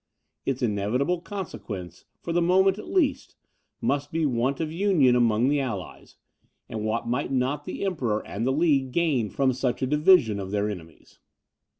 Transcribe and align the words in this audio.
Its 0.47 0.63
inevitable 0.63 1.21
consequence, 1.21 2.05
for 2.23 2.33
the 2.33 2.41
moment 2.41 2.79
at 2.79 2.87
least, 2.87 3.35
must 3.81 4.11
be 4.11 4.25
want 4.25 4.59
of 4.59 4.71
union 4.71 5.15
among 5.15 5.47
the 5.47 5.59
allies, 5.59 6.15
and 6.67 6.83
what 6.83 7.07
might 7.07 7.31
not 7.31 7.65
the 7.65 7.85
Emperor 7.85 8.25
and 8.25 8.43
the 8.47 8.51
League 8.51 8.91
gain 8.91 9.29
from 9.29 9.53
such 9.53 9.83
a 9.83 9.85
division 9.85 10.39
of 10.39 10.49
their 10.49 10.67
enemies? 10.67 11.19